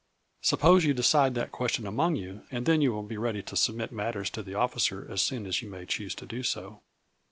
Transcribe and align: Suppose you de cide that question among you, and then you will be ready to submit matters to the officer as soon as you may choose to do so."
Suppose 0.41 0.83
you 0.83 0.95
de 0.95 1.03
cide 1.03 1.35
that 1.35 1.51
question 1.51 1.85
among 1.85 2.15
you, 2.15 2.41
and 2.49 2.65
then 2.65 2.81
you 2.81 2.91
will 2.91 3.03
be 3.03 3.17
ready 3.17 3.43
to 3.43 3.55
submit 3.55 3.91
matters 3.91 4.31
to 4.31 4.41
the 4.41 4.55
officer 4.55 5.05
as 5.11 5.21
soon 5.21 5.45
as 5.45 5.61
you 5.61 5.69
may 5.69 5.85
choose 5.85 6.15
to 6.15 6.25
do 6.25 6.41
so." 6.41 6.81